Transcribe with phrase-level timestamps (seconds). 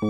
[0.00, 0.04] Det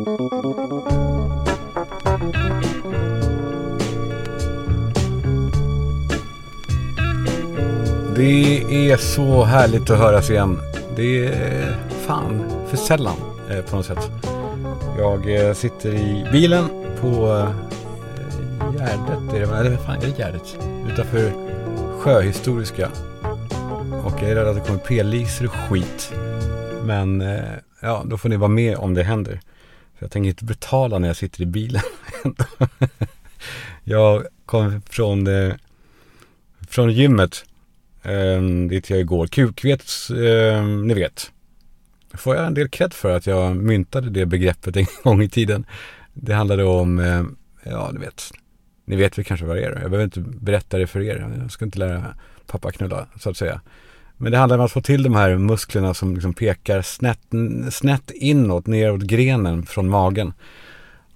[8.91, 10.59] är så härligt att höras igen.
[10.97, 13.17] Det är fan för sällan
[13.51, 14.11] eh, på något sätt.
[14.99, 16.69] Jag eh, sitter i bilen
[17.01, 17.51] på eh,
[18.79, 20.59] Gärdet, är det, eller vad fan är det Gärdet?
[20.93, 21.33] Utanför
[21.99, 22.89] Sjöhistoriska.
[24.05, 26.13] Och jag är rädd att det kommer p-lisor och skit.
[26.85, 27.43] Men eh,
[27.81, 29.41] ja, då får ni vara med om det händer.
[29.99, 31.83] För jag tänker inte betala när jag sitter i bilen.
[33.85, 35.55] jag kom från, eh,
[36.69, 37.45] från gymmet
[38.03, 39.27] eh, dit jag igår.
[39.27, 41.33] Kukvets, eh, ni vet.
[42.15, 45.67] Får jag en del cred för att jag myntade det begreppet en gång i tiden.
[46.13, 47.25] Det handlade om, eh,
[47.63, 48.33] ja ni vet,
[48.85, 49.71] ni vet väl kanske vad det är.
[49.71, 51.39] Jag behöver inte berätta det för er.
[51.41, 52.15] Jag ska inte lära
[52.47, 53.61] pappa knulla så att säga.
[54.19, 57.21] Men det handlar om att få till de här musklerna som liksom pekar snett,
[57.71, 60.33] snett inåt, neråt grenen från magen.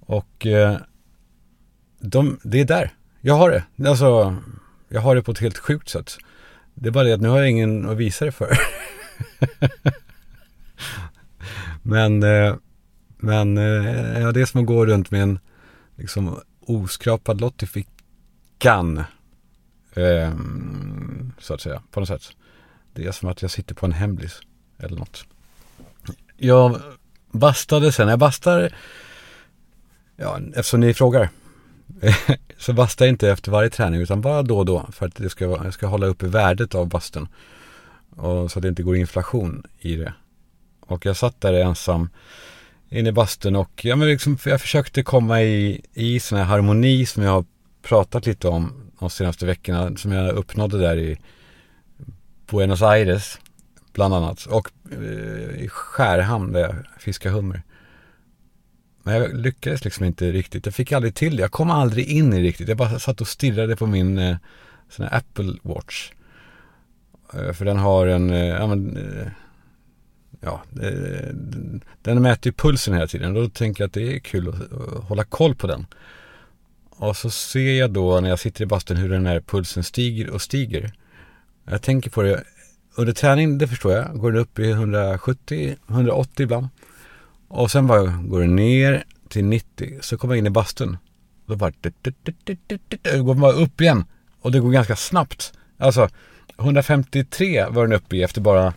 [0.01, 0.77] Och eh,
[2.01, 2.93] de, det är där.
[3.21, 3.89] Jag har det.
[3.89, 4.37] Alltså,
[4.89, 6.19] jag har det på ett helt sjukt sätt.
[6.75, 8.51] Det är bara det att nu har jag ingen att visa det för.
[11.83, 12.55] men, eh,
[13.17, 15.39] men eh, ja, det är som att gå runt med en
[15.97, 18.99] liksom oskrapad lott i fickan.
[19.95, 20.35] Eh,
[21.39, 22.23] så att säga, på något sätt.
[22.93, 24.41] Det är som att jag sitter på en hemlis
[24.79, 25.25] eller något.
[26.37, 26.81] Jag
[27.31, 28.09] bastade sen.
[28.09, 28.75] Jag bastar,
[30.17, 31.29] ja, eftersom ni frågar,
[32.59, 35.31] så bastar jag inte efter varje träning utan bara då och då för att det
[35.31, 37.29] ska, jag ska hålla uppe värdet av basten.
[38.17, 40.15] Och så att det inte går inflation i det.
[40.81, 42.09] Och jag satt där ensam
[42.89, 47.07] inne i bastun och ja, men liksom, jag försökte komma i, i sån här harmoni
[47.07, 47.45] som jag har
[47.83, 51.19] pratat lite om de senaste veckorna som jag uppnådde där i
[52.53, 53.39] Buenos Aires
[53.93, 57.63] bland annat och eh, i Skärhamn där jag fiskade hummer.
[59.03, 60.67] Men jag lyckades liksom inte riktigt.
[60.67, 61.43] Jag fick aldrig till det.
[61.43, 62.69] Jag kom aldrig in i det riktigt.
[62.69, 64.37] Jag bara satt och stirrade på min eh,
[64.89, 66.11] sån här Apple Watch.
[67.35, 69.27] Eh, för den har en, eh, ja men, eh,
[70.41, 70.63] ja,
[72.03, 73.35] den mäter ju pulsen hela tiden.
[73.35, 75.87] Då tänker jag att det är kul att hålla koll på den.
[76.91, 80.31] Och så ser jag då när jag sitter i bastun hur den här pulsen stiger
[80.31, 80.93] och stiger.
[81.65, 82.45] Jag tänker på det
[82.97, 86.69] under träning, det förstår jag, går den upp i 170, 180 ibland.
[87.49, 90.97] Och sen bara går den ner till 90, så kommer jag in i bastun.
[91.47, 94.05] Då bara, då går man bara upp igen.
[94.41, 95.53] Och det går ganska snabbt.
[95.79, 96.09] Alltså,
[96.59, 98.75] 153 var den uppe i efter bara,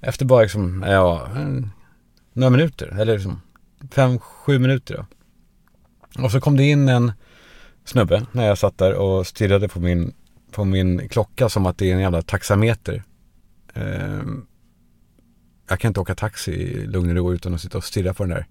[0.00, 1.28] efter bara liksom, ja,
[2.32, 2.96] några minuter.
[3.00, 3.40] Eller liksom,
[3.90, 5.06] fem, sju minuter då.
[6.24, 7.12] Och så kom det in en
[7.84, 10.14] snubbe när jag satt där och stirrade på min
[10.50, 13.02] på min klocka som att det är en jävla taxameter.
[13.74, 14.22] Eh,
[15.68, 18.22] jag kan inte åka taxi i lugn och ro utan att sitta och stirra på
[18.22, 18.46] den där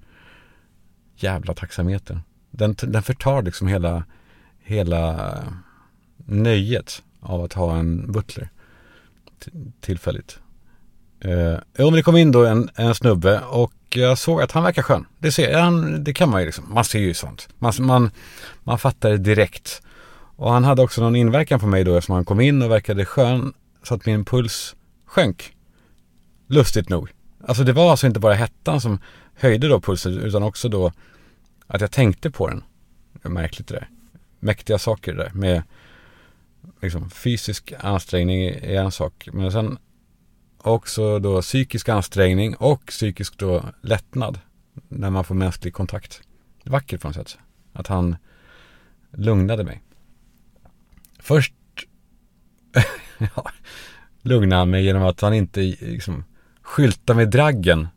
[1.15, 2.19] jävla taxametern.
[2.51, 4.03] Den, den förtar liksom hela,
[4.59, 5.33] hela
[6.25, 8.49] nöjet av att ha en butler
[9.81, 10.39] tillfälligt.
[11.19, 14.63] Eh, jo men det kom in då en, en snubbe och jag såg att han
[14.63, 15.05] verkar skön.
[15.19, 17.49] Det, ser, han, det kan man ju liksom, man ser ju sånt.
[17.57, 18.11] Man, man,
[18.63, 19.81] man fattar det direkt.
[20.37, 23.05] Och han hade också någon inverkan på mig då eftersom han kom in och verkade
[23.05, 23.53] skön
[23.83, 24.75] så att min puls
[25.05, 25.53] sjönk.
[26.47, 27.09] Lustigt nog.
[27.47, 28.99] Alltså det var alltså inte bara hettan som
[29.35, 30.91] höjde då pulsen utan också då
[31.67, 32.63] att jag tänkte på den.
[33.23, 33.89] Det märkligt det där.
[34.39, 35.63] Mäktiga saker det där med
[36.81, 39.29] liksom fysisk ansträngning är en sak.
[39.33, 39.77] Men sen
[40.57, 44.39] också då psykisk ansträngning och psykisk då lättnad
[44.87, 46.21] när man får mänsklig kontakt.
[46.63, 47.37] Vackert på något sätt.
[47.73, 48.15] Att han
[49.11, 49.81] lugnade mig.
[51.19, 51.53] Först
[53.35, 53.51] ja,
[54.22, 56.23] lugnade han mig genom att han inte liksom,
[56.61, 57.88] skyltar med draggen.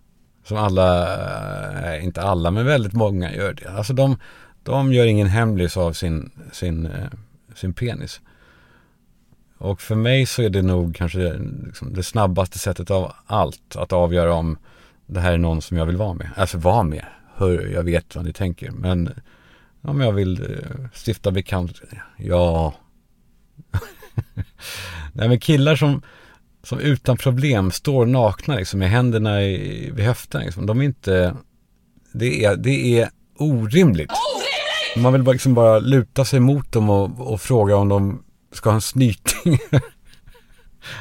[0.44, 3.70] Som alla, inte alla, men väldigt många gör det.
[3.70, 4.16] Alltså de,
[4.62, 7.09] de gör ingen hemlis av sin, sin, eh,
[7.54, 8.20] sin penis.
[9.59, 13.92] Och för mig så är det nog kanske liksom det snabbaste sättet av allt att
[13.92, 14.59] avgöra om
[15.06, 16.30] det här är någon som jag vill vara med.
[16.36, 17.04] Alltså vara med.
[17.34, 18.70] Hör, jag vet vad ni tänker.
[18.70, 19.15] Men
[19.83, 21.80] om jag vill eh, stifta bekant.
[22.16, 22.74] Ja,
[25.12, 26.03] Nej men killar som,
[26.62, 30.66] som utan problem står nakna liksom med händerna i, vid höften liksom.
[30.66, 31.36] De är inte,
[32.12, 34.10] det är, det är orimligt.
[34.10, 34.10] Orimligt!
[34.97, 38.22] Man vill bara, liksom bara luta sig mot dem och, och fråga om de
[38.53, 39.59] ska ha en snyting.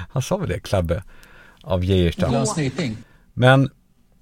[0.09, 1.03] Han sa väl det, Klabbe
[1.63, 2.31] av Geijerstam.
[3.33, 3.69] Men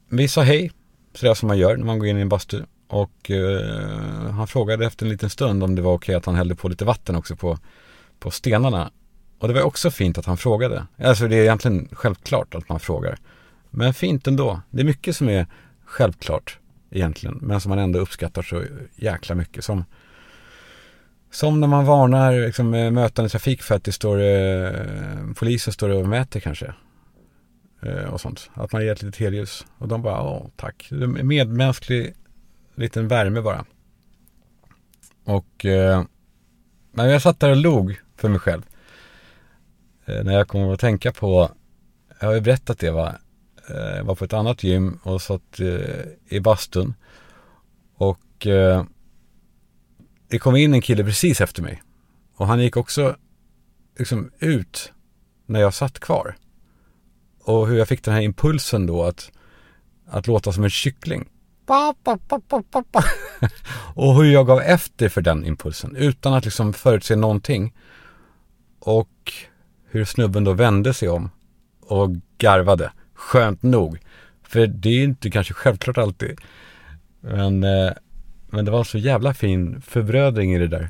[0.10, 0.72] vi sa hej,
[1.16, 2.62] sådär som man gör när man går in i en bastu.
[2.88, 6.56] Och uh, han frågade efter en liten stund om det var okej att han hällde
[6.56, 7.57] på lite vatten också på
[8.19, 8.92] på stenarna.
[9.40, 10.88] Och det var också fint att han frågade.
[10.98, 13.18] Alltså det är egentligen självklart att man frågar.
[13.69, 14.62] Men fint ändå.
[14.69, 15.48] Det är mycket som är
[15.86, 16.60] självklart
[16.92, 17.40] egentligen.
[17.42, 18.64] Men som man ändå uppskattar så
[18.96, 19.64] jäkla mycket.
[19.64, 19.86] Som,
[21.31, 24.72] som när man varnar liksom, eh, mötande trafik för att det står eh,
[25.36, 26.74] polisen står och mäter kanske.
[27.81, 28.50] Eh, och sånt.
[28.54, 29.66] Att man ger ett litet helljus.
[29.78, 30.90] Och de bara, åh tack.
[31.24, 32.14] Medmänsklig
[32.75, 33.66] liten värme bara.
[35.24, 36.04] Och eh,
[36.92, 38.62] när jag satt där och log för mig själv.
[40.06, 41.52] Eh, när jag kommer att tänka på,
[42.19, 43.16] jag har ju berättat det va.
[43.69, 46.94] Eh, jag var på ett annat gym och satt eh, i bastun.
[47.96, 48.84] Och eh,
[50.28, 51.84] det kom in en kille precis efter mig.
[52.36, 53.16] Och han gick också
[53.98, 54.94] liksom ut
[55.46, 56.36] när jag satt kvar.
[57.44, 59.31] Och hur jag fick den här impulsen då att,
[60.08, 61.30] att låta som en kyckling.
[63.94, 67.74] och hur jag gav efter för den impulsen utan att liksom förutse någonting.
[68.88, 69.34] Och
[69.89, 71.30] hur snubben då vände sig om
[71.80, 72.92] och garvade.
[73.13, 74.00] Skönt nog.
[74.44, 76.39] För det är ju inte kanske självklart alltid.
[77.19, 77.92] Men, eh,
[78.48, 80.89] men det var så jävla fin förbrödring i det där.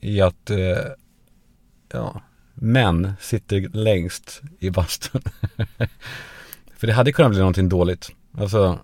[0.00, 0.78] I att, eh,
[1.92, 2.22] ja,
[2.54, 5.22] män sitter längst i bastun.
[6.76, 8.10] För det hade kunnat bli någonting dåligt.
[8.38, 8.78] Alltså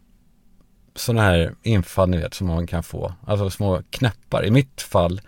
[0.94, 3.14] sådana här infall ni vet som man kan få.
[3.26, 4.44] Alltså små knäppar.
[4.44, 5.20] I mitt fall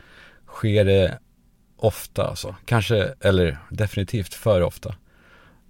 [0.47, 1.19] sker det
[1.81, 2.55] ofta alltså.
[2.65, 4.95] Kanske, eller definitivt för ofta.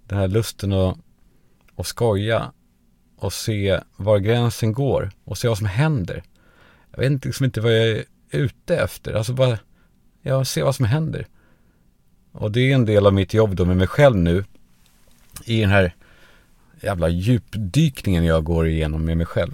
[0.07, 0.97] Den här lusten att,
[1.75, 2.51] att skoja
[3.17, 6.23] och se var gränsen går och se vad som händer.
[6.91, 9.13] Jag vet liksom inte vad jag är ute efter.
[9.13, 9.57] Alltså bara,
[10.21, 11.27] ja, se vad som händer.
[12.31, 14.45] Och det är en del av mitt jobb då med mig själv nu.
[15.45, 15.95] I den här
[16.81, 19.53] jävla djupdykningen jag går igenom med mig själv.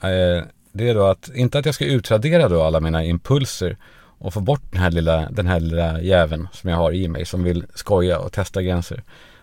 [0.00, 3.76] Eh, det är då att, inte att jag ska utradera då alla mina impulser
[4.20, 7.24] och få bort den här lilla, den här lilla jäveln som jag har i mig
[7.24, 9.02] som vill skoja och testa gränser.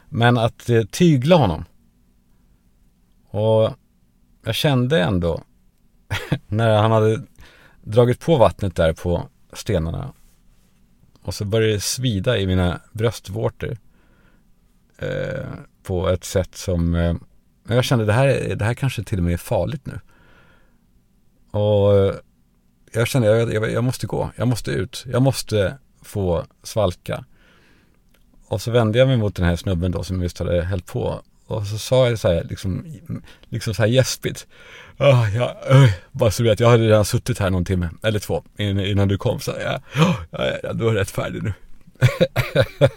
[0.10, 1.66] Men att eh, tygla honom.
[3.30, 3.74] Och
[4.46, 5.42] jag kände ändå
[6.48, 7.22] när han hade
[7.82, 10.14] dragit på vattnet där på stenarna
[11.22, 13.78] och så började det svida i mina bröstvårtor
[14.98, 15.46] eh,
[15.84, 17.16] på ett sätt som eh,
[17.68, 20.00] jag kände det här, det här kanske till och med är farligt nu.
[21.60, 22.16] Och eh,
[22.98, 27.26] jag kände, jag, jag, jag måste gå, jag måste ut, jag måste få svalka.
[28.48, 31.22] Och så vände jag mig mot den här snubben då som just hade hällt på.
[31.48, 32.86] Och så sa jag så här, liksom,
[33.50, 34.48] liksom så här gäspigt.
[35.00, 38.20] Oh, ja, oh, bara så du vet, jag hade redan suttit här någon timme, eller
[38.20, 39.40] två, innan, innan du kom.
[39.40, 41.54] Så jag, oh, ja, ja, du är rätt färdig nu.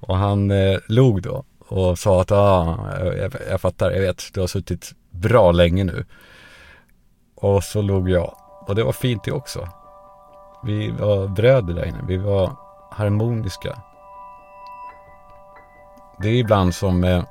[0.00, 4.40] och han eh, log då och sa att, ah, jag, jag fattar, jag vet, du
[4.40, 6.04] har suttit bra länge nu.
[7.34, 8.41] Och så log jag.
[8.66, 9.68] Och det var fint det också.
[10.62, 12.00] Vi var bröder där inne.
[12.02, 12.56] Vi var
[12.90, 13.78] harmoniska.
[16.18, 17.24] Det är ibland som, eh,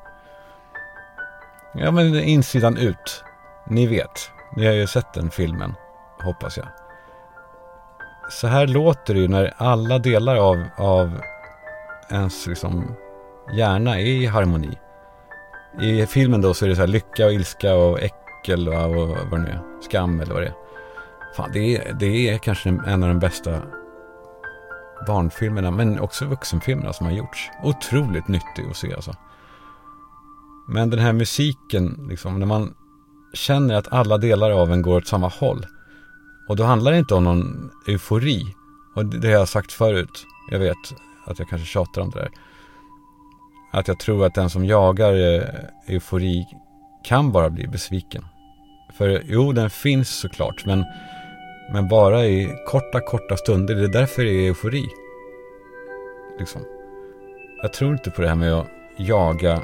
[1.73, 3.23] ja men insidan ut.
[3.67, 4.31] Ni vet.
[4.55, 5.75] Ni har ju sett den filmen,
[6.23, 6.67] hoppas jag.
[8.29, 11.21] Så här låter det ju när alla delar av, av
[12.09, 12.95] ens liksom
[13.53, 14.77] hjärna är i harmoni.
[15.81, 19.09] I filmen då så är det så här lycka och ilska och äckel och, och
[19.09, 19.81] vad det nu är.
[19.81, 20.60] Skam eller vad det är.
[21.35, 23.61] Fan, det är, det är kanske en av de bästa
[25.07, 27.49] barnfilmerna, men också vuxenfilmerna som har gjorts.
[27.63, 29.15] Otroligt nyttig att se alltså.
[30.67, 32.73] Men den här musiken, liksom, när man
[33.33, 35.65] känner att alla delar av en går åt samma håll.
[36.47, 38.55] Och då handlar det inte om någon eufori.
[38.95, 40.25] Och det har jag sagt förut.
[40.51, 40.77] Jag vet
[41.25, 42.29] att jag kanske tjatar om det där.
[43.71, 45.43] Att jag tror att den som jagar eh,
[45.87, 46.45] eufori
[47.03, 48.25] kan bara bli besviken.
[48.97, 50.85] För jo, den finns såklart, men,
[51.71, 53.75] men bara i korta, korta stunder.
[53.75, 54.85] Det är därför det är eufori.
[56.39, 56.61] Liksom.
[57.61, 59.61] Jag tror inte på det här med att jaga,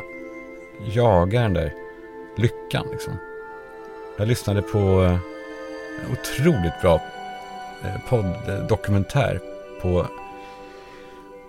[0.93, 1.73] jaga den där
[2.37, 3.13] lyckan liksom.
[4.17, 5.19] Jag lyssnade på en
[6.11, 7.01] otroligt bra
[7.83, 9.39] eh, podd-dokumentär
[9.81, 10.05] på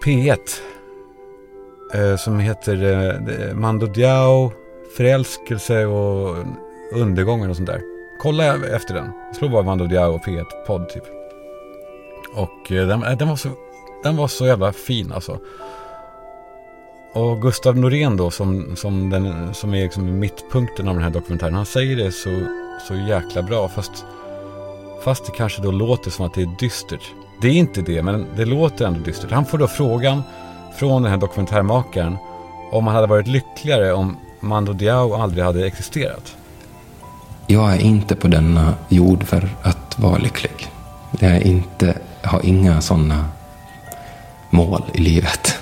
[0.04, 0.38] P1.
[1.94, 4.52] Eh, som heter Mando Diao,
[4.96, 6.36] Förälskelse och
[6.92, 7.97] undergången och sånt där.
[8.18, 9.12] Kolla efter den.
[9.34, 11.04] Slå bara Mando Diao P1 podd typ.
[12.34, 13.48] Och eh, den, eh, den, var så,
[14.02, 15.38] den var så jävla fin alltså.
[17.12, 21.54] Och Gustav Norén då som, som, den, som är liksom mittpunkten av den här dokumentären.
[21.54, 22.30] Han säger det så,
[22.88, 24.04] så jäkla bra fast,
[25.04, 27.12] fast det kanske då låter som att det är dystert.
[27.40, 29.30] Det är inte det men det låter ändå dystert.
[29.30, 30.22] Han får då frågan
[30.78, 32.16] från den här dokumentärmakaren
[32.72, 36.36] om han hade varit lyckligare om Mando Diao aldrig hade existerat.
[37.50, 40.70] Jag är inte på denna jord för att vara lycklig.
[41.20, 43.24] Jag är inte, har inga sådana
[44.50, 45.58] mål i livet.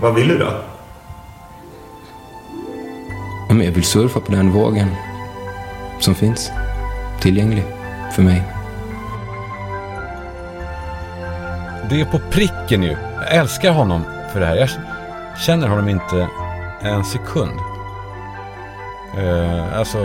[0.00, 0.50] Vad vill du då?
[3.56, 4.88] men jag vill surfa på den vågen
[6.00, 6.50] som finns
[7.20, 7.64] tillgänglig
[8.12, 8.42] för mig.
[11.90, 12.90] Det är på pricken ju.
[12.90, 14.02] Jag älskar honom
[14.32, 14.56] för det här.
[14.56, 14.70] Jag
[15.38, 16.28] känner honom inte
[16.80, 17.75] en sekund.
[19.18, 19.98] Uh, alltså,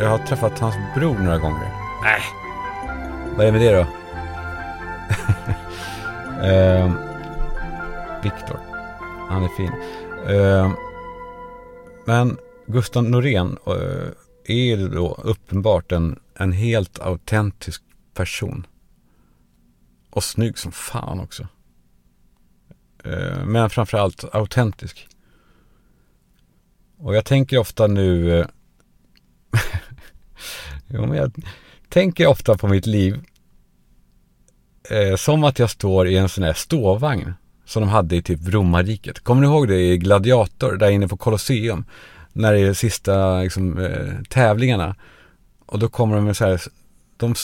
[0.00, 1.70] jag har träffat hans bror några gånger.
[2.02, 2.22] Nej,
[3.36, 3.86] vad är det med det då?
[6.46, 6.94] uh,
[8.22, 8.60] Viktor.
[9.28, 9.72] Han är fin.
[10.36, 10.72] Uh,
[12.04, 12.36] men
[12.66, 14.08] Gustav Norén uh,
[14.44, 17.82] är då uppenbart en, en helt autentisk
[18.14, 18.66] person.
[20.10, 21.48] Och snygg som fan också.
[23.06, 25.08] Uh, men framförallt autentisk.
[27.02, 28.46] Och jag tänker ofta nu eh,
[30.86, 31.32] jo, men jag
[31.88, 33.20] tänker ofta på mitt liv
[34.90, 38.48] eh, som att jag står i en sån här ståvagn som de hade i typ
[38.48, 39.20] romarriket.
[39.20, 41.84] Kommer ni ihåg det i Gladiator, där inne på Colosseum?
[42.32, 44.96] När det är de sista liksom, eh, tävlingarna.
[45.66, 46.60] Och då kommer de med så här,
[47.16, 47.34] de,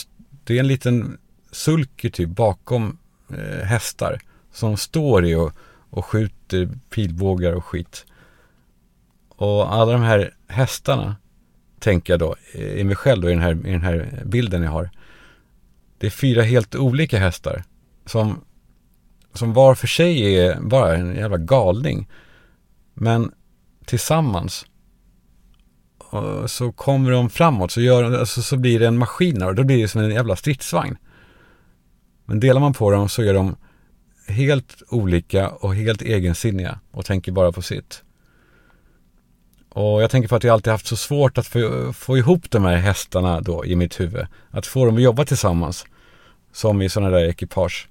[0.45, 1.19] det är en liten
[1.53, 2.99] sulker typ bakom
[3.31, 4.21] eh, hästar
[4.53, 5.53] som står i och,
[5.91, 8.05] och skjuter pilbågar och skit.
[9.39, 11.17] Och alla de här hästarna,
[11.81, 14.71] tänker jag då, i mig själv då, i den här, i den här bilden jag
[14.71, 14.91] har.
[15.99, 17.65] Det är fyra helt olika hästar
[18.07, 18.45] som,
[19.35, 22.09] som var för sig är bara en jävla galning.
[22.95, 23.33] Men
[23.85, 24.67] tillsammans
[26.47, 29.83] så kommer de framåt så, gör, alltså, så blir det en maskin och då blir
[29.83, 30.97] det som en jävla stridsvagn.
[32.25, 33.57] Men delar man på dem så är de
[34.29, 38.03] helt olika och helt egensinniga och tänker bara på sitt.
[39.79, 42.65] Och jag tänker på att jag alltid haft så svårt att få, få ihop de
[42.65, 44.27] här hästarna då i mitt huvud.
[44.51, 45.87] Att få dem att jobba tillsammans.
[46.53, 47.89] Som i sådana där ekipage.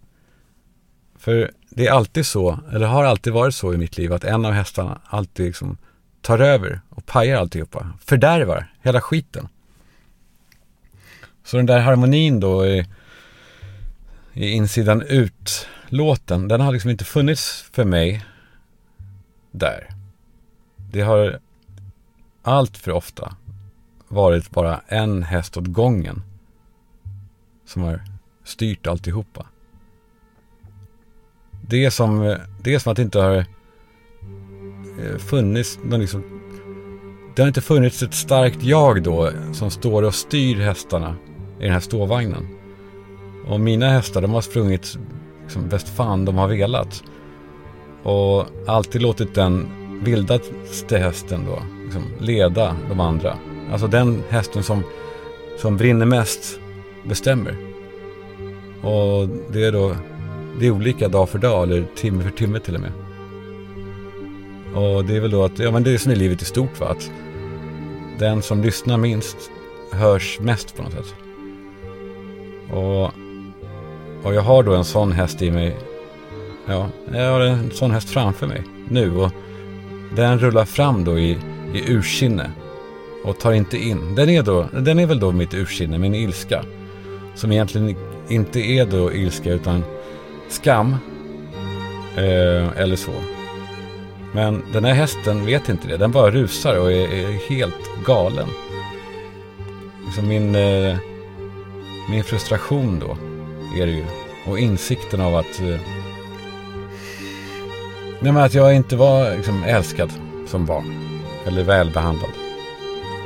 [1.19, 4.45] För det är alltid så, eller har alltid varit så i mitt liv, att en
[4.45, 5.77] av hästarna alltid liksom
[6.21, 7.91] tar över och pajar alltihopa.
[8.05, 9.47] Fördärvar hela skiten.
[11.43, 12.85] Så den där harmonin då i,
[14.33, 18.25] i insidan ut-låten, den har liksom inte funnits för mig
[19.51, 19.89] där.
[20.91, 21.39] Det har
[22.47, 23.35] allt för ofta
[24.07, 26.21] varit bara en häst åt gången
[27.65, 28.01] som har
[28.43, 29.45] styrt alltihopa.
[31.61, 33.35] Det är som, det är som att det inte har
[34.99, 36.23] eh, funnits någon liksom,
[37.35, 41.15] det har inte funnits ett starkt jag då som står och styr hästarna
[41.59, 42.47] i den här ståvagnen.
[43.47, 44.97] Och mina hästar de har sprungit
[45.43, 47.03] liksom bäst fan de har velat.
[48.03, 49.67] Och alltid låtit den
[50.03, 53.37] vildaste hästen då liksom leda de andra.
[53.71, 54.83] Alltså den hästen som,
[55.57, 56.59] som brinner mest
[57.03, 57.57] bestämmer.
[58.81, 59.95] Och det är då
[60.59, 62.91] det är olika dag för dag eller timme för timme till och med.
[64.75, 66.79] Och det är väl då att, ja men det är som i livet i stort
[66.79, 67.11] va, att
[68.19, 69.37] den som lyssnar minst
[69.91, 71.15] hörs mest på något sätt.
[72.71, 73.03] Och,
[74.23, 75.77] och jag har då en sån häst i mig,
[76.67, 79.31] ja, jag har en sån häst framför mig nu och
[80.15, 81.37] den rullar fram då i,
[81.77, 82.51] i ursinne
[83.23, 84.15] och tar inte in.
[84.15, 86.63] Den är, då, den är väl då mitt ursinne, min ilska.
[87.35, 87.95] Som egentligen
[88.29, 89.83] inte är då ilska utan
[90.49, 90.95] skam.
[92.15, 93.11] Eh, eller så.
[94.33, 95.97] Men den här hästen vet inte det.
[95.97, 98.47] Den bara rusar och är, är helt galen.
[100.05, 100.97] Liksom min, eh,
[102.09, 103.17] min frustration då
[103.81, 104.05] är det ju.
[104.45, 105.79] Och insikten av att eh,
[108.19, 110.11] Nej men att jag inte var liksom, älskad
[110.47, 111.06] som barn.
[111.47, 112.29] Eller välbehandlad.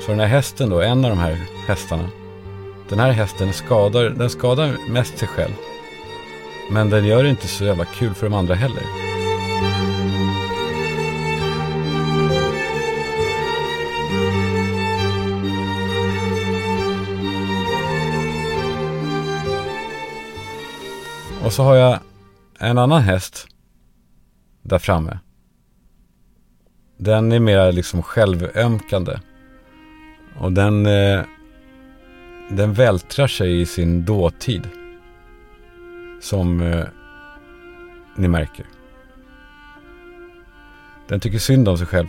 [0.02, 1.38] Så den här hästen då, en av de här
[1.68, 2.10] hästarna.
[2.90, 5.54] Den här hästen skadar, den skadar mest sig själv.
[6.72, 8.84] Men den gör det inte så jävla kul för de andra heller.
[21.46, 22.00] Och så har jag
[22.60, 23.48] en annan häst
[24.62, 25.20] där framme.
[27.04, 29.20] Den är mer liksom självömkande.
[30.40, 31.22] Och den, eh,
[32.50, 34.68] den vältrar sig i sin dåtid.
[36.20, 36.86] Som eh,
[38.16, 38.66] ni märker.
[41.08, 42.08] Den tycker synd om sig själv.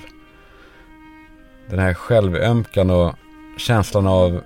[1.71, 3.15] Den här självömkan och
[3.57, 4.43] känslan av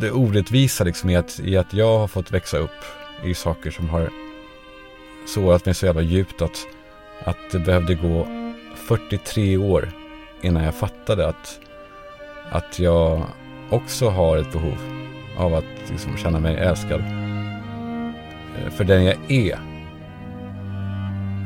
[0.00, 2.84] det orättvisa liksom i att, i att jag har fått växa upp
[3.24, 4.10] i saker som har
[5.26, 6.66] sårat mig så jävla djupt att
[7.24, 8.43] att det behövde gå
[8.88, 9.92] 43 år
[10.42, 11.60] innan jag fattade att,
[12.50, 13.22] att jag
[13.70, 14.78] också har ett behov
[15.38, 17.00] av att liksom känna mig älskad.
[18.58, 19.58] Eh, för den jag är.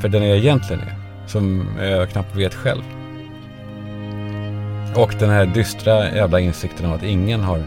[0.00, 0.94] För den jag egentligen är.
[1.26, 2.82] Som jag knappt vet själv.
[4.96, 7.62] Och den här dystra jävla insikten av att ingen har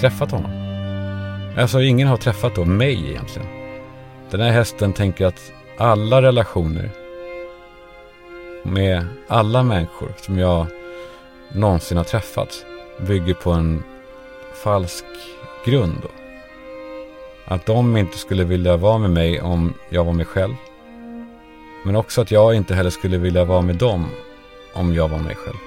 [0.00, 0.50] träffat honom.
[1.58, 3.48] Alltså ingen har träffat då mig egentligen.
[4.30, 6.90] Den här hästen tänker att alla relationer
[8.64, 10.66] med alla människor som jag
[11.52, 12.64] någonsin har träffat
[13.06, 13.82] bygger på en
[14.64, 15.04] falsk
[15.64, 15.94] grund.
[16.02, 16.08] Då.
[17.44, 20.54] Att de inte skulle vilja vara med mig om jag var mig själv.
[21.84, 24.06] Men också att jag inte heller skulle vilja vara med dem
[24.74, 25.63] om jag var mig själv.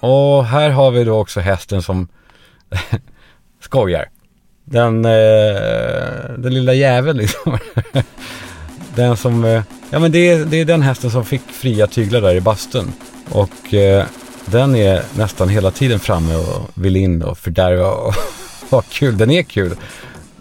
[0.00, 2.08] Och här har vi då också hästen som
[3.60, 4.08] skojar.
[4.64, 7.58] Den, eh, den lilla jäveln liksom.
[8.94, 12.20] den som, eh, ja men det är, det är den hästen som fick fria tyglar
[12.20, 12.92] där i bastun.
[13.28, 14.04] Och eh,
[14.46, 18.14] den är nästan hela tiden framme och vill in och fördärva och
[18.70, 19.18] ha kul.
[19.18, 19.76] Den är kul.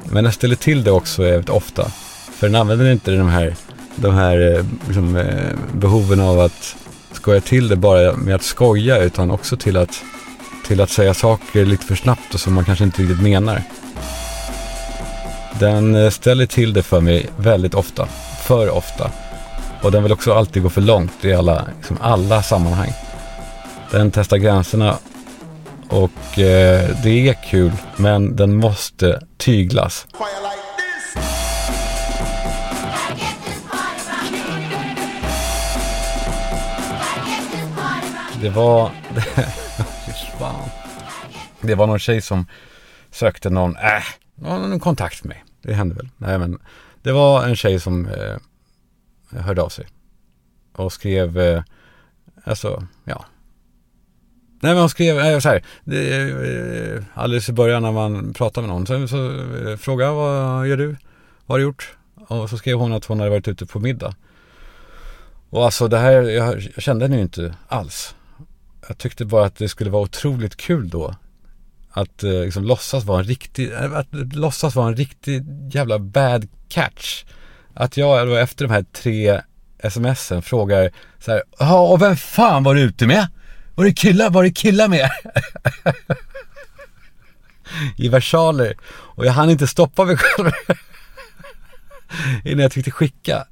[0.03, 1.91] Men den ställer till det också väldigt ofta.
[2.31, 3.55] För den använder inte de här,
[3.95, 6.75] de här eh, liksom, eh, behoven av att
[7.19, 10.03] skoja till det bara med att skoja utan också till att,
[10.67, 13.63] till att säga saker lite för snabbt och som man kanske inte riktigt menar.
[15.59, 18.07] Den eh, ställer till det för mig väldigt ofta,
[18.47, 19.11] för ofta.
[19.81, 22.93] Och den vill också alltid gå för långt i alla, liksom alla sammanhang.
[23.91, 24.97] Den testar gränserna
[25.89, 30.07] och eh, det är kul men den måste tyglas.
[38.41, 38.91] Det var...
[41.61, 42.45] det var någon tjej som
[43.11, 44.03] sökte någon, äh,
[44.35, 45.43] någon kontakt med mig.
[45.61, 46.09] Det hände väl.
[46.17, 46.59] Nej men
[47.03, 48.37] det var en tjej som eh,
[49.39, 49.87] hörde av sig.
[50.75, 51.63] Och skrev, eh,
[52.43, 53.25] alltså, ja.
[54.61, 58.61] Nej men hon skrev, eh, så här, det, eh, alldeles i början när man pratar
[58.61, 58.85] med någon.
[58.85, 59.31] Så, så
[59.69, 60.87] eh, frågade vad gör du?
[61.45, 61.97] Vad har du gjort?
[62.27, 64.15] Och så skrev hon att hon hade varit ute på middag.
[65.49, 68.15] Och alltså det här, jag, jag kände henne ju inte alls.
[68.89, 71.15] Jag tyckte bara att det skulle vara otroligt kul då.
[71.91, 76.47] Att eh, liksom låtsas vara en riktig, eh, att låtsas vara en riktig jävla bad
[76.69, 77.23] catch.
[77.73, 79.41] Att jag då efter de här tre
[79.89, 83.27] smsen frågar så här, ja och vem fan var du ute med?
[83.75, 85.09] Var det killar, var det killar med?
[87.97, 88.77] I versaler.
[88.89, 90.51] Och jag hann inte stoppa mig själv.
[92.43, 93.47] Innan jag tyckte skicka.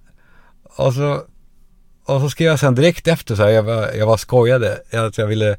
[0.63, 1.23] Och så
[2.07, 4.73] och så skrev jag sen direkt efter så här, jag var, jag var skojade.
[4.73, 5.57] Att alltså, jag ville,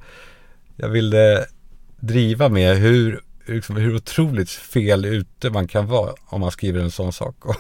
[0.77, 1.47] jag ville
[2.01, 6.91] driva med hur, liksom, hur otroligt fel ute man kan vara om man skriver en
[6.91, 7.47] sån sak.
[7.47, 7.57] Och,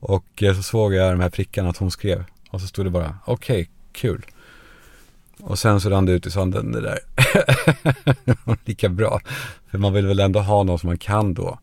[0.00, 2.24] och eh, så såg jag de här prickarna att hon skrev.
[2.50, 4.26] Och så stod det bara, okej, okay, kul.
[5.40, 6.98] Och sen så rann det ut i sanden det där.
[8.64, 9.20] Lika bra.
[9.70, 11.58] För man vill väl ändå ha någon som man kan då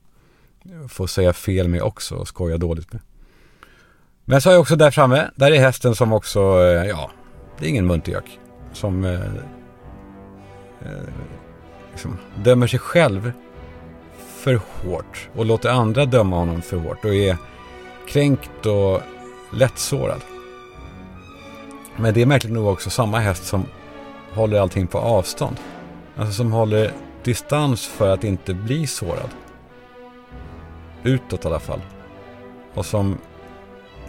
[0.90, 3.02] få säga fel med också och skoja dåligt med.
[4.26, 7.12] Men så har jag också där framme, där är hästen som också, eh, ja,
[7.60, 8.40] det är ingen muntergök.
[8.74, 9.22] Som eh,
[10.82, 11.08] eh,
[11.92, 13.32] liksom, dömer sig själv
[14.18, 17.38] för hårt och låter andra döma honom för hårt och är
[18.08, 19.02] kränkt och
[19.54, 20.22] lättsårad.
[21.98, 23.66] Men det är märkligt nog också samma häst som
[24.34, 25.56] håller allting på avstånd.
[26.16, 26.92] Alltså som håller
[27.24, 29.30] distans för att inte bli sårad.
[31.04, 31.82] Utåt i alla fall.
[32.74, 33.18] Och som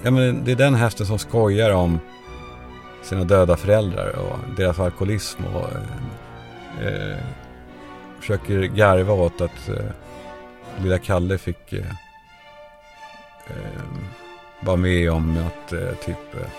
[0.04, 1.98] Ja, men det är den hästen som skojar om
[3.02, 5.68] sina döda föräldrar och deras alkoholism och
[6.82, 7.18] eh, eh,
[8.20, 11.90] försöker garva åt att eh, lilla Kalle fick eh,
[13.46, 13.82] eh
[14.60, 16.50] vara med om att eh, typ, eh,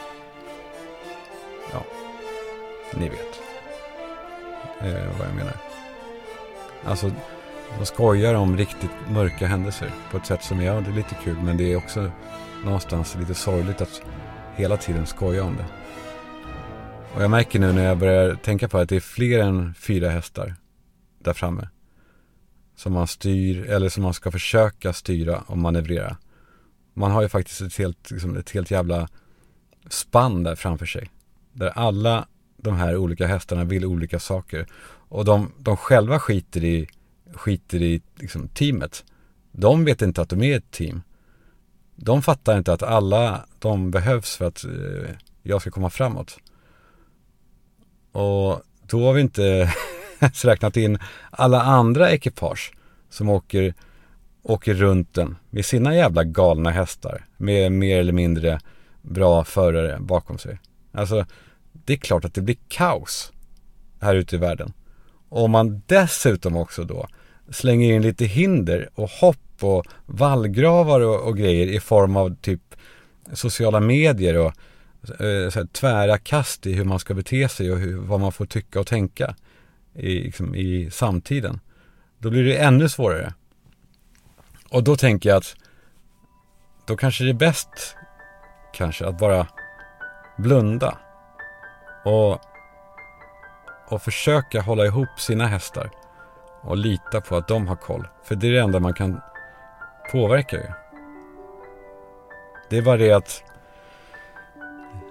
[1.73, 1.84] ja,
[2.93, 3.41] ni vet
[4.82, 5.58] eh, vad jag menar.
[6.86, 7.12] Alltså,
[7.79, 11.38] de skojar om riktigt mörka händelser på ett sätt som, ja, det är lite kul,
[11.43, 12.12] men det är också
[12.65, 14.02] någonstans lite sorgligt att
[14.56, 15.65] hela tiden skoja om det.
[17.15, 20.10] Och jag märker nu när jag börjar tänka på att det är fler än fyra
[20.10, 20.56] hästar
[21.19, 21.69] där framme.
[22.76, 26.17] Som man styr, eller som man ska försöka styra och manövrera.
[26.93, 29.08] Man har ju faktiskt ett helt, liksom ett helt jävla
[29.89, 31.10] spann där framför sig.
[31.54, 34.67] Där alla de här olika hästarna vill olika saker.
[35.10, 36.88] Och de, de själva skiter i,
[37.34, 39.06] skiter i liksom teamet.
[39.52, 41.02] De vet inte att de är ett team
[42.04, 46.38] de fattar inte att alla de behövs för att eh, jag ska komma framåt.
[48.12, 49.74] Och då har vi inte
[50.44, 51.00] räknat in
[51.32, 52.74] alla andra ekipage
[53.10, 53.74] som åker,
[54.42, 58.60] åker runt den med sina jävla galna hästar med mer eller mindre
[59.02, 60.60] bra förare bakom sig.
[60.92, 61.26] Alltså
[61.72, 63.32] Det är klart att det blir kaos
[64.02, 64.74] här ute i världen.
[65.30, 67.08] Om man dessutom också då
[67.50, 72.76] slänger in lite hinder och hopp och vallgravar och, och grejer i form av typ
[73.34, 74.54] sociala medier och
[75.10, 78.32] eh, så här, tvära kast i hur man ska bete sig och hur, vad man
[78.32, 79.36] får tycka och tänka
[79.95, 81.60] i, liksom, i samtiden.
[82.17, 83.34] Då blir det ännu svårare.
[84.69, 85.56] Och då tänker jag att
[86.88, 87.95] då kanske det är bäst
[88.73, 89.47] kanske att bara
[90.38, 90.97] blunda
[92.06, 92.39] och,
[93.89, 95.91] och försöka hålla ihop sina hästar
[96.62, 98.08] och lita på att de har koll.
[98.23, 99.21] För det är det enda man kan
[100.12, 100.68] påverkar ju.
[102.70, 103.44] Det är bara det att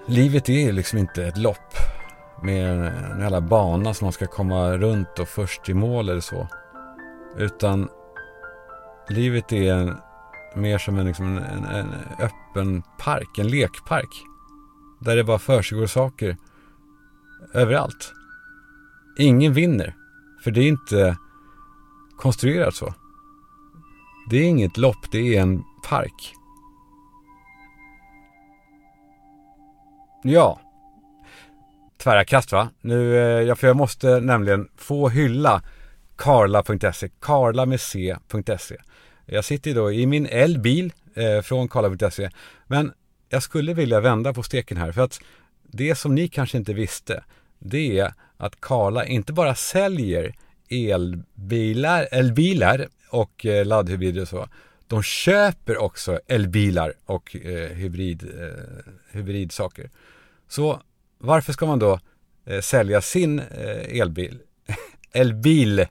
[0.05, 1.73] livet är liksom inte ett lopp
[2.41, 6.47] med en jävla bana som man ska komma runt och först i mål eller så.
[7.37, 7.89] Utan
[9.09, 9.97] livet är en,
[10.55, 14.23] mer som en, liksom en, en, en öppen park, en lekpark.
[14.99, 16.37] Där det bara försiggår saker
[17.53, 18.13] överallt.
[19.17, 19.95] Ingen vinner.
[20.43, 21.17] För det är inte
[22.17, 22.93] konstruerat så.
[24.29, 26.33] Det är inget lopp, det är en park.
[30.23, 30.59] Ja.
[31.97, 32.69] Tvära kast va?
[32.81, 35.61] Nu, eh, ja, för jag måste nämligen få hylla
[36.15, 38.77] Karla.se, Karla med C.se.
[39.25, 42.29] Jag sitter då i min elbil eh, från Karla.se.
[42.67, 42.91] Men
[43.29, 45.19] jag skulle vilja vända på steken här för att
[45.63, 47.23] det som ni kanske inte visste
[47.59, 50.35] det är att Karla inte bara säljer
[50.69, 54.47] elbilar, elbilar och eh, laddhybrider och så.
[54.87, 59.89] De köper också elbilar och eh, hybrid, eh, hybridsaker.
[60.47, 60.81] Så
[61.17, 61.99] varför ska man då
[62.45, 64.39] eh, sälja sin eh, elbil,
[65.11, 65.85] elbil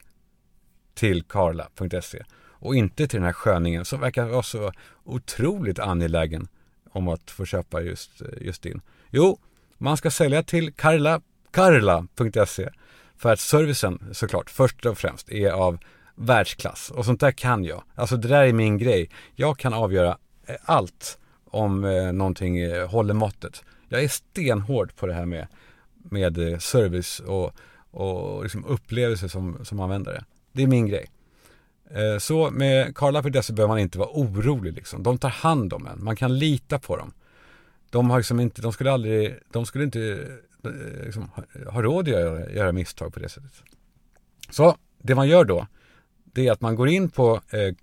[0.93, 4.71] till karla.se och inte till den här sköningen som verkar vara så
[5.03, 6.47] otroligt angelägen
[6.89, 8.81] om att få köpa just, eh, just din.
[9.09, 9.39] Jo,
[9.77, 12.69] man ska sälja till Karla, karla.se
[13.17, 15.79] för att servicen såklart först och främst är av
[16.15, 17.83] världsklass och sånt där kan jag.
[17.95, 19.09] Alltså det där är min grej.
[19.35, 23.63] Jag kan avgöra eh, allt om eh, någonting eh, håller måttet.
[23.89, 25.47] Jag är stenhård på det här med,
[25.93, 27.51] med eh, service och,
[27.91, 30.23] och liksom upplevelse som, som användare.
[30.51, 31.05] Det är min grej.
[31.91, 35.03] Eh, så med Karla.se behöver man inte vara orolig liksom.
[35.03, 36.03] De tar hand om en.
[36.03, 37.13] Man kan lita på dem.
[37.89, 40.27] De har liksom inte, de skulle aldrig, de skulle inte
[40.63, 41.29] eh, liksom,
[41.67, 43.63] ha råd att göra, göra misstag på det sättet.
[44.49, 45.67] Så det man gör då,
[46.33, 47.75] det är att man går in på eh,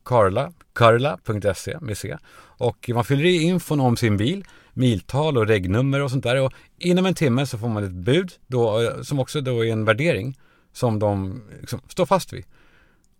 [0.73, 6.11] karla.se med C och man fyller i infon om sin bil, miltal och regnummer och
[6.11, 9.41] sånt där och inom en timme så får man ett bud då, eh, som också
[9.41, 10.39] då är en värdering
[10.73, 12.45] som de liksom, står fast vid.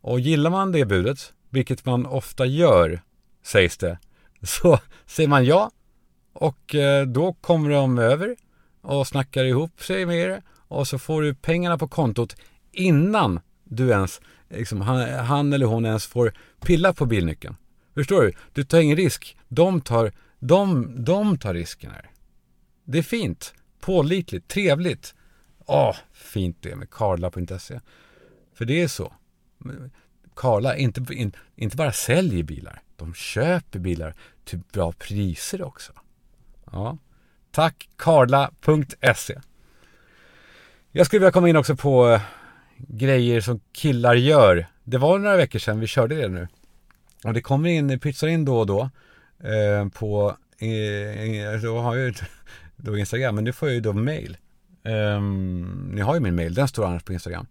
[0.01, 3.03] Och gillar man det budet, vilket man ofta gör,
[3.43, 3.99] sägs det,
[4.43, 5.71] så säger man ja
[6.33, 8.37] och eh, då kommer de över
[8.83, 12.37] och snackar ihop sig med er och så får du pengarna på kontot
[12.73, 17.57] innan du ens, liksom, han, han eller hon ens får pilla på bilnyckeln.
[17.95, 18.33] Förstår du?
[18.53, 19.37] Du tar ingen risk.
[19.49, 22.11] De tar, de, de tar risken här.
[22.85, 25.15] Det är fint, pålitligt, trevligt.
[25.67, 27.81] Åh, fint det med Karla.se.
[28.55, 29.13] För det är så.
[30.37, 35.93] Karla inte, in, inte bara säljer bilar, de köper bilar till bra priser också.
[36.73, 36.99] Ja.
[37.51, 39.41] Tack Karla.se
[40.93, 42.21] Jag skulle vilja komma in också på eh,
[42.89, 44.67] grejer som killar gör.
[44.85, 46.49] Det var några veckor sedan vi körde det nu.
[47.25, 48.91] Och det kommer in, pytsar in då och då
[49.49, 52.15] eh, på, eh, eh då har jag ju
[52.77, 54.37] då Instagram, men nu får jag ju då mail.
[54.85, 55.23] Eh,
[55.91, 57.47] ni har ju min mail, den står annars på Instagram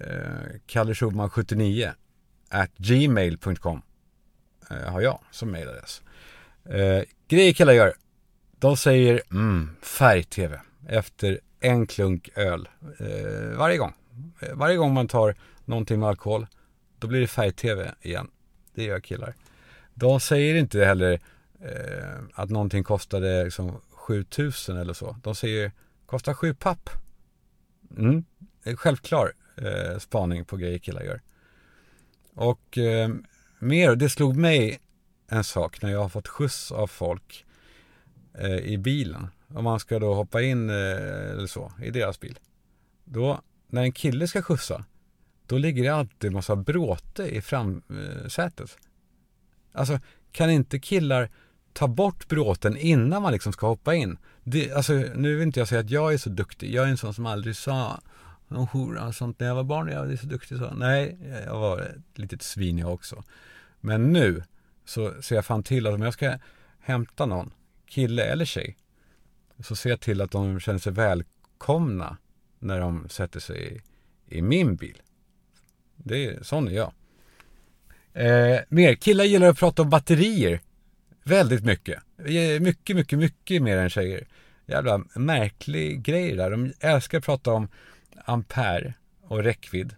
[0.00, 0.94] eh, Kalle
[1.30, 1.92] 79
[2.48, 3.82] at gmail.com
[4.70, 6.02] eh, har jag som mailadress
[6.64, 7.94] Eh, grejer killar gör.
[8.58, 12.68] De säger mm, färg-tv efter en klunk öl
[12.98, 13.92] eh, varje gång.
[14.40, 16.46] Eh, varje gång man tar någonting med alkohol,
[16.98, 18.30] då blir det färg-tv igen.
[18.74, 19.34] Det gör killar.
[19.94, 21.20] De säger inte heller
[21.60, 25.16] eh, att någonting kostade liksom 7000 eller så.
[25.22, 25.72] De säger
[26.06, 26.90] kostar 7 papp.
[27.96, 28.24] Mm,
[28.76, 31.20] självklar eh, spaning på grejer killar gör.
[32.34, 33.10] Och eh,
[33.58, 34.80] mer, det slog mig
[35.28, 37.44] en sak när jag har fått skjuts av folk
[38.38, 39.26] eh, i bilen.
[39.48, 42.38] Om man ska då hoppa in eh, eller så i deras bil.
[43.04, 43.40] Då,
[43.72, 44.84] när en kille ska skjutsa,
[45.46, 48.60] då ligger det alltid en massa bråte i framsätet.
[48.60, 49.98] Eh, alltså,
[50.32, 51.30] kan inte killar
[51.72, 54.18] ta bort bråten innan man liksom ska hoppa in?
[54.44, 56.74] Det, alltså, nu vill inte jag säga att jag är så duktig.
[56.74, 58.00] Jag är en sån som aldrig sa
[58.48, 59.88] någon hora och sånt när jag var barn.
[59.88, 60.74] Jag är så duktig så.
[60.74, 63.24] Nej, jag var ett litet svin jag också.
[63.80, 64.42] Men nu
[64.84, 66.38] så ser jag fan till att om jag ska
[66.80, 67.52] hämta någon,
[67.86, 68.76] kille eller tjej,
[69.64, 72.16] så ser jag till att de känner sig välkomna
[72.62, 73.82] när de sätter sig
[74.28, 75.02] i, i min bil.
[75.96, 76.92] Det är, sån är jag.
[78.12, 80.60] Eh, mer, killar gillar att prata om batterier.
[81.24, 82.02] Väldigt mycket.
[82.60, 84.26] Mycket, mycket, mycket mer än tjejer.
[84.66, 86.50] Jävla märklig grej där.
[86.50, 87.68] De älskar att prata om
[88.24, 89.94] ampere och räckvidd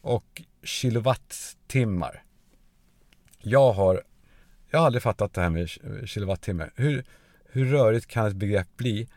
[0.00, 2.22] och kilowattimmar.
[3.38, 4.02] Jag har,
[4.70, 5.68] jag har aldrig fattat det här med
[6.08, 6.70] kilowattimme.
[6.74, 7.04] Hur,
[7.44, 9.08] hur rörigt kan ett begrepp bli?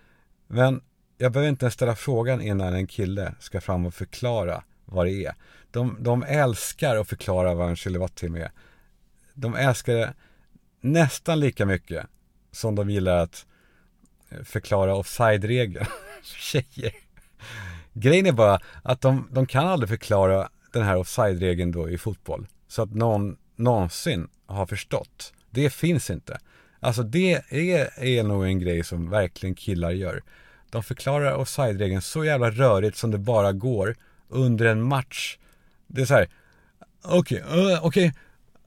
[0.47, 0.81] Men
[1.21, 5.25] jag behöver inte ens ställa frågan innan en kille ska fram och förklara vad det
[5.25, 5.33] är.
[5.71, 8.51] De, de älskar att förklara vad en kilowattimme är.
[9.33, 10.13] De älskar det
[10.81, 12.07] nästan lika mycket
[12.51, 13.45] som de gillar att
[14.29, 15.85] eh, förklara offside-regeln.
[16.23, 16.93] Tjejer.
[17.93, 22.47] Grejen är bara att de, de kan aldrig förklara den här offside-regeln då i fotboll.
[22.67, 25.33] Så att någon någonsin har förstått.
[25.49, 26.39] Det finns inte.
[26.79, 30.23] Alltså det är, är nog en grej som verkligen killar gör.
[30.69, 33.95] De förklarar offside-regeln så jävla rörigt som det bara går
[34.29, 35.37] under en match.
[35.87, 36.29] Det är så här.
[37.03, 38.07] Okej, okay, uh, okej.
[38.07, 38.11] Okay.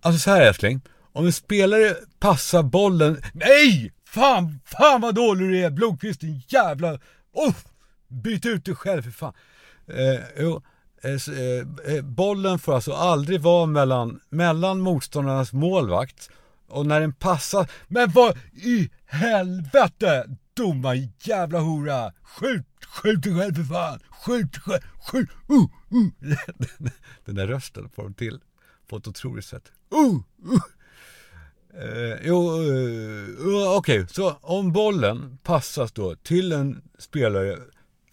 [0.00, 0.80] Alltså så här älskling.
[1.12, 3.22] Om en spelare passar bollen.
[3.32, 3.92] Nej!
[4.08, 6.98] Fan, fan vad dålig du är Blomqvist din jävla...
[7.32, 7.54] Oh!
[8.08, 9.32] Byt ut dig själv för fan.
[9.86, 10.62] Eh, jo,
[11.02, 16.30] eh, eh, eh, bollen får alltså aldrig vara mellan, mellan motståndarnas målvakt
[16.68, 20.26] och när den passar, men vad i helvete!
[20.54, 22.12] Dumma jävla hora!
[22.22, 24.00] Skjut, skjut dig själv för fan!
[24.10, 25.30] Skjut, skjut, skjut!
[25.50, 25.56] Uh,
[25.98, 26.08] uh.
[27.24, 28.40] Den där rösten får de till
[28.88, 29.72] på ett otroligt sätt.
[29.94, 30.14] Uh,
[30.52, 30.62] uh.
[31.74, 34.06] Eh, jo, eh, eh okej, okay.
[34.08, 37.58] så om bollen passas då till en spelare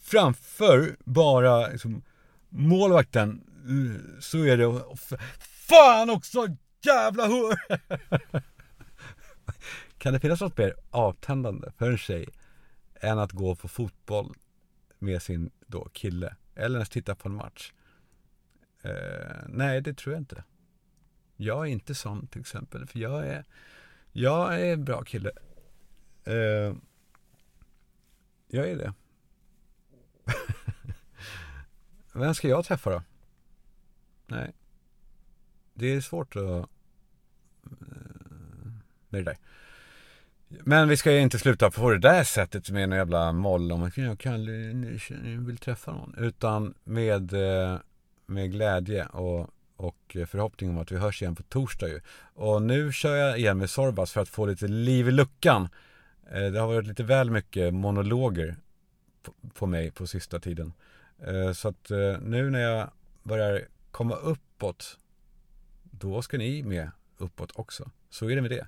[0.01, 2.03] framför bara liksom,
[2.49, 4.83] målvakten eh, så är det
[5.69, 6.47] Fan också!
[6.85, 7.55] Jävla hur!
[9.99, 12.29] kan det finnas något mer avtändande för en tjej
[12.95, 14.35] än att gå på fotboll
[14.99, 16.35] med sin då kille?
[16.55, 17.73] Eller ens titta på en match?
[18.81, 20.43] Eh, nej, det tror jag inte.
[21.35, 23.45] Jag är inte sån till exempel, för jag är,
[24.11, 25.31] jag är en bra kille.
[26.23, 26.75] Eh,
[28.47, 28.93] jag är det.
[32.13, 33.03] Vem ska jag träffa då?
[34.27, 34.53] Nej.
[35.73, 36.41] Det är svårt att...
[36.43, 36.65] Eh,
[39.09, 39.37] med det där.
[40.49, 43.83] Men vi ska ju inte sluta på det där sättet med en jävla moll om
[43.83, 44.45] att jag kan,
[45.45, 46.15] vill träffa någon.
[46.17, 47.77] Utan med, eh,
[48.25, 52.01] med glädje och och förhoppning om att vi hörs igen på torsdag ju.
[52.33, 55.69] Och nu kör jag igen med Sorbas för att få lite liv i luckan.
[56.31, 58.55] Eh, det har varit lite väl mycket monologer
[59.53, 60.73] på mig på sista tiden.
[61.19, 61.89] Eh, så att
[62.21, 62.89] nu när jag
[63.23, 64.97] börjar komma uppåt,
[65.83, 67.91] då ska ni med uppåt också.
[68.09, 68.67] Så är det med det.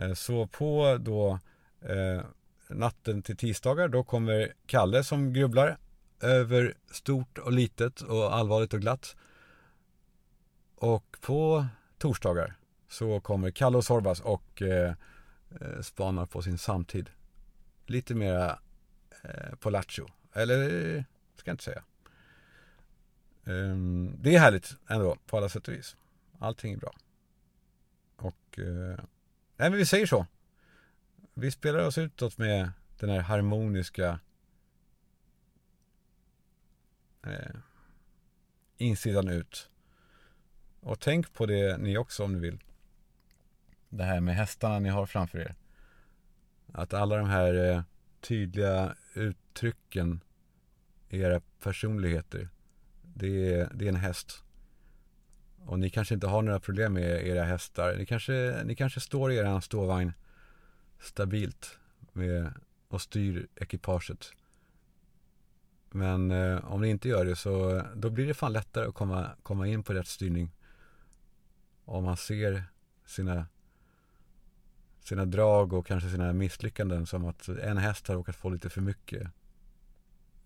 [0.00, 1.38] Eh, så på då
[1.80, 2.24] eh,
[2.68, 5.78] natten till tisdagar, då kommer Kalle som grubblar
[6.20, 9.16] över stort och litet och allvarligt och glatt.
[10.76, 11.66] Och på
[11.98, 12.56] torsdagar
[12.88, 14.94] så kommer Kalle och Sorbas och eh,
[15.60, 17.10] eh spanar på sin samtid.
[17.86, 18.58] Lite mera
[19.22, 20.06] eh, på lattjo.
[20.32, 21.04] Eller,
[21.36, 21.82] ska jag inte säga.
[23.44, 25.96] Um, det är härligt ändå på alla sätt och vis.
[26.38, 26.94] Allting är bra.
[28.16, 29.04] Och, eh,
[29.64, 30.26] nej men vi säger så.
[31.34, 34.20] Vi spelar oss utåt med den här harmoniska
[37.26, 37.56] eh,
[38.76, 39.70] insidan ut.
[40.80, 42.58] Och tänk på det ni också om ni vill.
[43.88, 45.54] Det här med hästarna ni har framför er.
[46.72, 47.82] Att alla de här eh,
[48.20, 50.20] tydliga uttrycken
[51.08, 52.48] i era personligheter.
[53.02, 54.43] Det är, det är en häst.
[55.66, 57.96] Och ni kanske inte har några problem med era hästar.
[57.98, 60.12] Ni kanske, ni kanske står i er ståvagn
[61.00, 61.78] stabilt
[62.12, 62.52] med,
[62.88, 64.32] och styr ekipaget.
[65.90, 69.30] Men eh, om ni inte gör det så då blir det fan lättare att komma,
[69.42, 70.50] komma in på rätt styrning
[71.84, 72.64] om man ser
[73.06, 73.46] sina,
[75.00, 78.80] sina drag och kanske sina misslyckanden som att en häst har råkat få lite för
[78.80, 79.28] mycket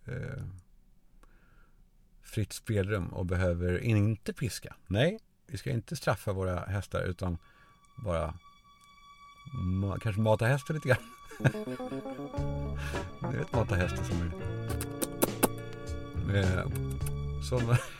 [0.04, 0.44] eh,
[2.28, 4.74] fritt spelrum och behöver inte piska.
[4.86, 7.38] Nej, vi ska inte straffa våra hästar utan
[7.96, 8.34] bara
[9.52, 10.98] ma kanske mata hästen lite grann.
[13.32, 14.30] Ni vet mata hästen som är
[16.26, 16.72] med,
[17.48, 17.76] som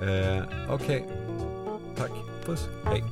[0.00, 1.00] Eh, Okej.
[1.00, 1.02] Okay.
[1.96, 2.10] Tack.
[2.44, 2.68] Puss.
[2.84, 3.04] Hej.